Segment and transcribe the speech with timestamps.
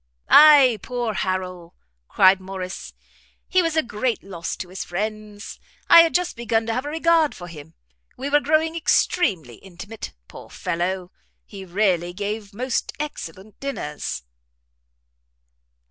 [0.31, 1.75] "Ay, poor Harrel!"
[2.09, 2.95] cried Morrice,
[3.47, 5.59] "he was a great loss to his friends.
[5.91, 7.75] I had just begun to have a regard for him;
[8.17, 10.13] we were growing extremely intimate.
[10.27, 11.11] Poor fellow!
[11.45, 14.23] he really gave most excellent dinners."